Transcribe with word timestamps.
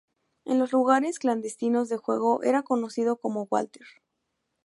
En 0.45 0.57
los 0.57 0.71
lugares 0.71 1.19
clandestinos 1.19 1.87
de 1.87 1.97
juego 1.97 2.41
era 2.41 2.63
conocido 2.63 3.17
como 3.17 3.47
Walter. 3.51 3.85